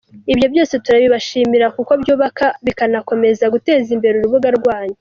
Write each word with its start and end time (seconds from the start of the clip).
Ibyo 0.33 0.47
byose 0.53 0.73
turabibashimira 0.83 1.67
kuko 1.75 1.91
byubaka, 2.01 2.45
bikanakomeza 2.65 3.45
guteza 3.53 3.89
imbere 3.95 4.13
urubuga 4.17 4.49
rwanyu. 4.59 4.89